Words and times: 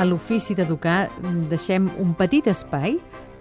A 0.00 0.04
l'ofici 0.08 0.54
d'educar 0.56 1.10
deixem 1.50 1.90
un 2.00 2.14
petit 2.16 2.46
espai 2.48 2.94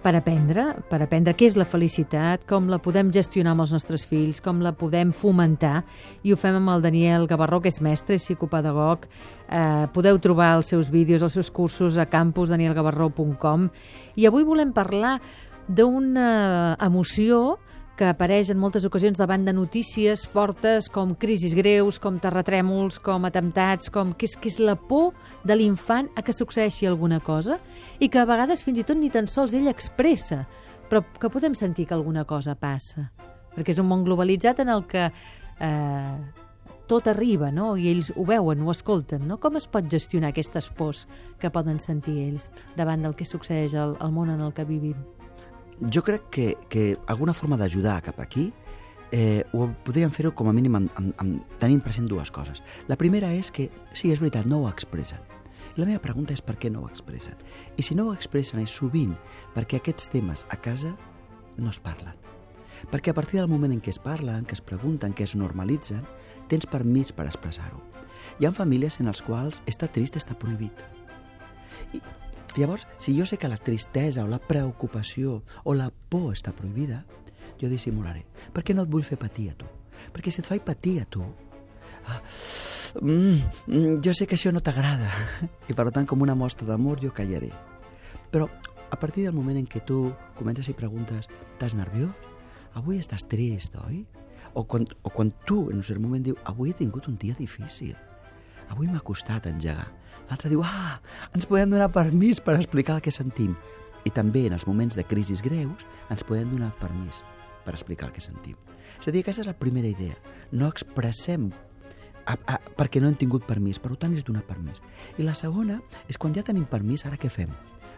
per 0.03 0.11
aprendre, 0.17 0.65
per 0.91 0.97
aprendre 1.03 1.31
què 1.35 1.47
és 1.47 1.55
la 1.55 1.63
felicitat, 1.67 2.43
com 2.47 2.67
la 2.71 2.81
podem 2.83 3.13
gestionar 3.15 3.53
amb 3.55 3.63
els 3.63 3.71
nostres 3.75 4.03
fills, 4.07 4.41
com 4.43 4.59
la 4.63 4.73
podem 4.75 5.13
fomentar, 5.15 5.85
i 6.23 6.33
ho 6.33 6.39
fem 6.39 6.57
amb 6.59 6.73
el 6.73 6.83
Daniel 6.83 7.27
Gavarró, 7.31 7.61
que 7.63 7.71
és 7.71 7.79
mestre 7.83 8.15
i 8.15 8.19
psicopedagog. 8.19 9.07
Eh, 9.47 9.87
podeu 9.95 10.19
trobar 10.19 10.53
els 10.57 10.71
seus 10.71 10.91
vídeos, 10.91 11.23
els 11.23 11.39
seus 11.39 11.51
cursos 11.51 11.95
a 11.95 12.07
campusdanielgavarró.com. 12.11 13.69
I 14.19 14.27
avui 14.27 14.47
volem 14.47 14.75
parlar 14.75 15.17
d'una 15.69 16.75
emoció 16.81 17.59
que 17.99 18.07
apareix 18.07 18.47
en 18.47 18.55
moltes 18.55 18.85
ocasions 18.87 19.17
davant 19.19 19.43
de 19.43 19.51
notícies 19.51 20.21
fortes 20.27 20.87
com 20.87 21.11
crisis 21.19 21.51
greus, 21.57 21.97
com 21.99 22.15
terratrèmols, 22.15 22.95
com 23.03 23.27
atemptats, 23.27 23.91
com 23.91 24.13
que 24.15 24.29
és, 24.29 24.37
que 24.39 24.47
és 24.47 24.55
la 24.63 24.77
por 24.79 25.11
de 25.43 25.57
l'infant 25.59 26.07
a 26.15 26.23
que 26.23 26.35
succeeixi 26.35 26.87
alguna 26.87 27.19
cosa 27.19 27.59
i 27.99 28.07
que 28.07 28.21
a 28.21 28.25
vegades 28.29 28.63
fins 28.63 28.79
i 28.79 28.87
tot 28.87 28.97
ni 28.97 29.11
tan 29.11 29.27
sols 29.27 29.57
ell 29.57 29.67
expressa, 29.67 30.45
però 30.87 31.03
que 31.19 31.33
podem 31.33 31.57
sentir 31.59 31.89
que 31.89 31.97
alguna 31.97 32.23
cosa 32.23 32.55
passa. 32.55 33.09
Perquè 33.57 33.75
és 33.75 33.83
un 33.83 33.91
món 33.91 34.07
globalitzat 34.07 34.63
en 34.63 34.71
el 34.71 34.87
que 34.87 35.09
eh, 35.11 36.17
tot 36.87 37.11
arriba, 37.11 37.51
no? 37.51 37.75
I 37.75 37.91
ells 37.91 38.13
ho 38.15 38.23
veuen, 38.25 38.63
ho 38.63 38.71
escolten, 38.71 39.27
no? 39.27 39.41
Com 39.43 39.59
es 39.59 39.67
pot 39.67 39.91
gestionar 39.91 40.31
aquestes 40.31 40.71
pors 40.71 41.03
que 41.37 41.51
poden 41.51 41.83
sentir 41.83 42.15
ells 42.29 42.47
davant 42.79 43.03
del 43.03 43.19
que 43.19 43.27
succeeix 43.27 43.75
al, 43.75 43.99
al 43.99 44.15
món 44.15 44.31
en 44.31 44.39
el 44.39 44.55
que 44.55 44.63
vivim? 44.63 45.18
Jo 45.79 46.03
crec 46.03 46.29
que, 46.29 46.57
que 46.67 46.97
alguna 47.07 47.33
forma 47.33 47.57
d'ajudar 47.57 48.01
cap 48.03 48.19
aquí 48.19 48.49
eh, 49.11 49.45
ho 49.53 49.69
podríem 49.85 50.11
fer-ho 50.11 50.33
com 50.35 50.49
a 50.49 50.53
mínim 50.53 50.75
amb, 50.75 50.91
amb, 50.99 51.13
amb, 51.23 51.53
tenint 51.61 51.81
present 51.81 52.07
dues 52.09 52.31
coses. 52.31 52.61
La 52.87 52.97
primera 52.99 53.31
és 53.33 53.51
que, 53.51 53.69
sí, 53.93 54.11
és 54.11 54.19
veritat, 54.19 54.49
no 54.51 54.59
ho 54.59 54.69
expressen. 54.69 55.23
I 55.75 55.79
la 55.79 55.87
meva 55.87 56.01
pregunta 56.03 56.35
és 56.35 56.43
per 56.43 56.57
què 56.59 56.71
no 56.71 56.83
ho 56.83 56.89
expressen. 56.89 57.37
I 57.77 57.85
si 57.85 57.95
no 57.95 58.09
ho 58.09 58.15
expressen 58.15 58.59
és 58.59 58.73
sovint 58.75 59.15
perquè 59.55 59.79
aquests 59.79 60.11
temes 60.11 60.45
a 60.49 60.59
casa 60.59 60.95
no 61.57 61.71
es 61.71 61.79
parlen. 61.79 62.15
Perquè 62.91 63.11
a 63.11 63.15
partir 63.15 63.39
del 63.39 63.51
moment 63.51 63.73
en 63.75 63.81
què 63.83 63.91
es 63.91 63.99
parlen, 63.99 64.45
que 64.45 64.55
es 64.55 64.63
pregunten, 64.63 65.13
que 65.13 65.23
es 65.23 65.35
normalitzen, 65.35 66.03
tens 66.51 66.67
permís 66.67 67.11
per 67.11 67.27
expressar-ho. 67.27 67.81
Hi 68.39 68.47
ha 68.47 68.55
famílies 68.55 68.99
en 68.99 69.09
les 69.11 69.21
quals 69.23 69.63
estar 69.67 69.89
trist 69.91 70.15
està 70.19 70.35
prohibit. 70.39 70.75
I, 71.93 71.99
Llavors, 72.57 72.87
si 72.97 73.13
jo 73.17 73.25
sé 73.25 73.37
que 73.37 73.49
la 73.49 73.57
tristesa 73.57 74.23
o 74.23 74.27
la 74.27 74.39
preocupació 74.39 75.43
o 75.63 75.75
la 75.77 75.89
por 75.91 76.33
està 76.33 76.53
prohibida, 76.55 77.03
jo 77.61 77.69
dissimularé. 77.69 78.25
Per 78.53 78.63
què 78.63 78.73
no 78.73 78.85
et 78.85 78.91
vull 78.91 79.05
fer 79.05 79.19
patir 79.21 79.49
a 79.51 79.57
tu? 79.59 79.67
Perquè 80.15 80.31
si 80.31 80.41
et 80.41 80.47
faig 80.47 80.63
patir 80.65 80.99
a 81.03 81.05
tu, 81.05 81.23
ah, 82.07 82.21
mm, 83.01 83.99
jo 84.05 84.13
sé 84.15 84.25
que 84.25 84.37
això 84.39 84.53
no 84.55 84.63
t'agrada 84.63 85.11
i 85.69 85.75
per 85.75 85.89
tant 85.91 86.07
com 86.07 86.25
una 86.25 86.37
mostra 86.39 86.67
d'amor 86.67 87.03
jo 87.03 87.13
callaré. 87.13 87.51
Però 88.31 88.47
a 88.89 88.97
partir 88.97 89.27
del 89.27 89.37
moment 89.37 89.59
en 89.59 89.67
què 89.69 89.83
tu 89.85 90.07
comences 90.39 90.69
i 90.69 90.77
preguntes 90.77 91.29
estàs 91.29 91.75
nerviós? 91.77 92.15
Avui 92.79 92.97
estàs 93.01 93.25
trist, 93.29 93.75
oi? 93.85 94.05
O 94.57 94.63
quan, 94.65 94.85
o 95.03 95.09
quan 95.13 95.33
tu 95.45 95.67
en 95.69 95.81
un 95.81 95.85
cert 95.85 96.01
moment 96.01 96.23
diu 96.25 96.37
avui 96.49 96.71
he 96.71 96.77
tingut 96.77 97.09
un 97.09 97.17
dia 97.21 97.35
difícil 97.37 97.97
avui 98.69 98.87
m'ha 98.87 99.01
costat 99.05 99.47
engegar. 99.49 99.87
L'altre 100.29 100.51
diu, 100.51 100.61
ah, 100.63 100.99
ens 101.33 101.47
podem 101.49 101.71
donar 101.73 101.89
permís 101.93 102.41
per 102.41 102.55
explicar 102.57 102.99
el 102.99 103.05
que 103.05 103.13
sentim. 103.13 103.55
I 104.05 104.13
també 104.15 104.45
en 104.47 104.55
els 104.55 104.65
moments 104.69 104.95
de 104.95 105.03
crisis 105.03 105.41
greus 105.43 105.85
ens 106.09 106.23
podem 106.23 106.49
donar 106.53 106.71
permís 106.79 107.23
per 107.65 107.73
explicar 107.75 108.09
el 108.09 108.15
que 108.15 108.23
sentim. 108.23 108.55
És 108.99 109.09
a 109.09 109.11
dir, 109.11 109.23
aquesta 109.23 109.43
és 109.43 109.49
la 109.49 109.57
primera 109.57 109.89
idea. 109.89 110.15
No 110.51 110.69
expressem 110.69 111.49
a, 112.29 112.37
a, 112.37 112.57
perquè 112.77 113.01
no 113.01 113.09
hem 113.09 113.17
tingut 113.19 113.47
permís, 113.49 113.81
per 113.81 113.95
tant 113.99 114.15
és 114.15 114.25
donar 114.25 114.45
permís. 114.47 114.81
I 115.17 115.25
la 115.25 115.35
segona 115.37 115.79
és 116.07 116.17
quan 116.17 116.35
ja 116.35 116.45
tenim 116.45 116.67
permís, 116.69 117.05
ara 117.09 117.19
què 117.19 117.31
fem? 117.33 117.51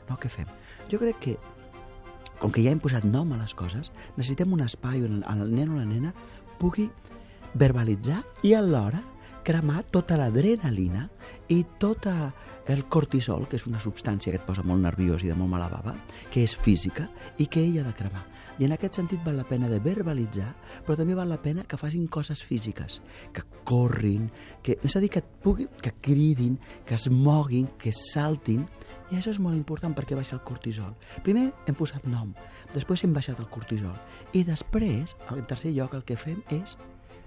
No, 0.09 0.17
què 0.17 0.31
fem? 0.31 0.49
Jo 0.91 0.99
crec 1.01 1.19
que 1.21 1.37
com 2.41 2.49
que 2.49 2.63
ja 2.65 2.71
hem 2.73 2.81
posat 2.81 3.05
nom 3.05 3.35
a 3.35 3.37
les 3.37 3.53
coses, 3.53 3.91
necessitem 4.17 4.53
un 4.55 4.63
espai 4.65 5.03
on 5.05 5.21
el 5.21 5.51
nen 5.53 5.69
o 5.69 5.77
la 5.77 5.85
nena 5.85 6.13
pugui 6.57 6.87
verbalitzar 7.53 8.17
i 8.47 8.55
alhora 8.57 9.01
cremar 9.43 9.83
tota 9.89 10.17
l'adrenalina 10.19 11.07
i 11.49 11.63
tot 11.79 12.07
el 12.71 12.83
cortisol, 12.87 13.47
que 13.49 13.57
és 13.57 13.65
una 13.67 13.81
substància 13.81 14.31
que 14.31 14.39
et 14.39 14.45
posa 14.47 14.63
molt 14.63 14.83
nerviós 14.83 15.25
i 15.25 15.31
de 15.31 15.35
molt 15.37 15.51
mala 15.51 15.69
bava, 15.71 15.95
que 16.31 16.43
és 16.45 16.53
física 16.55 17.07
i 17.41 17.47
que 17.51 17.63
ell 17.63 17.79
ha 17.81 17.87
de 17.87 17.95
cremar. 17.97 18.23
I 18.59 18.67
en 18.67 18.75
aquest 18.75 18.99
sentit 18.99 19.23
val 19.25 19.39
la 19.39 19.47
pena 19.47 19.69
de 19.71 19.81
verbalitzar, 19.83 20.51
però 20.85 20.95
també 20.99 21.17
val 21.17 21.31
la 21.31 21.41
pena 21.41 21.65
que 21.67 21.79
facin 21.79 22.07
coses 22.07 22.43
físiques, 22.45 23.01
que 23.33 23.43
corrin, 23.67 24.29
que, 24.63 24.77
és 24.83 24.95
a 24.95 25.01
dir, 25.03 25.09
que, 25.09 25.23
pugui, 25.43 25.67
que 25.81 25.95
cridin, 25.99 26.59
que 26.85 26.95
es 26.95 27.09
moguin, 27.11 27.67
que 27.81 27.93
saltin, 27.95 28.67
i 29.11 29.19
això 29.19 29.33
és 29.33 29.41
molt 29.43 29.57
important 29.57 29.95
perquè 29.97 30.15
baixa 30.15 30.37
el 30.37 30.45
cortisol. 30.47 30.93
Primer 31.25 31.49
hem 31.67 31.75
posat 31.75 32.07
nom, 32.07 32.31
després 32.71 33.03
hem 33.03 33.15
baixat 33.17 33.41
el 33.43 33.51
cortisol, 33.51 33.97
i 34.31 34.45
després, 34.47 35.17
en 35.27 35.47
tercer 35.49 35.75
lloc, 35.75 35.97
el 35.97 36.07
que 36.07 36.19
fem 36.19 36.39
és 36.55 36.77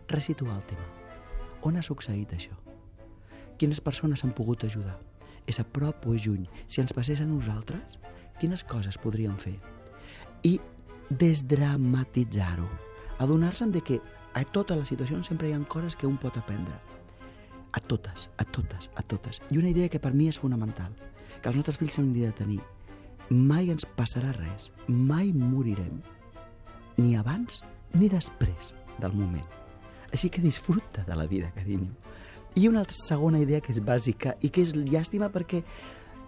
resituar 0.09 0.57
el 0.57 0.69
tema. 0.71 1.04
On 1.65 1.77
ha 1.77 1.83
succeït 1.83 2.33
això? 2.37 2.55
Quines 3.59 3.81
persones 3.81 4.25
han 4.25 4.35
pogut 4.37 4.67
ajudar? 4.67 4.99
És 5.49 5.61
a 5.61 5.65
prop 5.65 6.05
o 6.07 6.15
és 6.17 6.27
lluny? 6.27 6.45
Si 6.69 6.83
ens 6.83 6.93
passés 6.97 7.21
a 7.21 7.29
nosaltres, 7.29 7.99
quines 8.41 8.65
coses 8.69 8.99
podríem 9.01 9.37
fer? 9.41 9.55
I 10.45 10.59
desdramatitzar-ho. 11.09 12.69
Adonar-se'n 13.25 13.73
de 13.73 13.81
que 13.81 14.01
a 14.35 14.43
totes 14.45 14.77
les 14.77 14.93
situacions 14.93 15.31
sempre 15.31 15.49
hi 15.49 15.55
ha 15.55 15.63
coses 15.71 15.97
que 15.97 16.09
un 16.11 16.19
pot 16.21 16.37
aprendre. 16.37 16.77
A 17.73 17.81
totes, 17.81 18.29
a 18.37 18.45
totes, 18.45 18.91
a 18.97 19.03
totes. 19.03 19.41
I 19.51 19.59
una 19.59 19.71
idea 19.71 19.89
que 19.89 20.03
per 20.03 20.13
mi 20.15 20.29
és 20.29 20.39
fonamental, 20.39 20.93
que 21.41 21.49
els 21.49 21.57
nostres 21.57 21.81
fills 21.81 21.97
s'han 21.97 22.13
de 22.15 22.31
tenir. 22.33 22.61
Mai 23.31 23.71
ens 23.73 23.87
passarà 23.97 24.35
res, 24.37 24.71
mai 24.89 25.33
morirem, 25.33 26.03
ni 26.99 27.17
abans 27.17 27.63
ni 27.95 28.11
després 28.13 28.75
del 29.01 29.15
moment. 29.17 29.64
Així 30.15 30.31
que 30.31 30.43
disfruta 30.43 31.03
de 31.09 31.17
la 31.19 31.27
vida, 31.27 31.51
carinyo. 31.57 31.91
I 32.55 32.69
una 32.71 32.85
altra 32.85 32.95
segona 32.95 33.41
idea 33.43 33.61
que 33.61 33.73
és 33.75 33.81
bàsica 33.83 34.37
i 34.47 34.51
que 34.55 34.63
és 34.63 34.71
llàstima 34.77 35.27
perquè, 35.35 35.65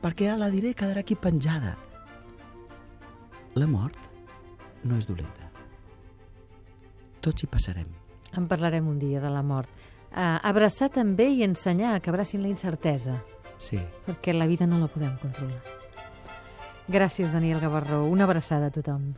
perquè 0.03 0.27
ara 0.27 0.41
la 0.41 0.51
diré 0.51 0.73
quedarà 0.75 1.05
aquí 1.05 1.15
penjada. 1.15 1.77
La 3.55 3.69
mort 3.71 4.01
no 4.83 4.99
és 4.99 5.07
dolenta. 5.07 5.53
Tots 7.23 7.47
hi 7.47 7.51
passarem. 7.51 7.87
En 8.37 8.49
parlarem 8.51 8.89
un 8.91 8.99
dia 8.99 9.23
de 9.23 9.31
la 9.31 9.45
mort. 9.47 9.71
Uh, 10.11 10.39
abraçar 10.49 10.91
també 10.95 11.29
i 11.31 11.45
ensenyar 11.47 12.01
que 12.03 12.11
abracin 12.11 12.43
la 12.43 12.51
incertesa. 12.51 13.21
Sí. 13.59 13.79
Perquè 14.07 14.35
la 14.35 14.49
vida 14.51 14.67
no 14.67 14.81
la 14.83 14.91
podem 14.91 15.15
controlar. 15.23 15.63
Gràcies, 16.89 17.33
Daniel 17.35 17.63
Gavarró. 17.63 18.05
Una 18.07 18.27
abraçada 18.27 18.69
a 18.69 18.75
tothom. 18.75 19.15